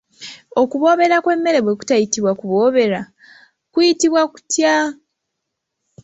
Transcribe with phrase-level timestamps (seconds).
[0.61, 3.01] Okuboobera kw'emmere bwe kutayitibwa kuboobera,
[3.71, 4.75] kuyitibwa kutya?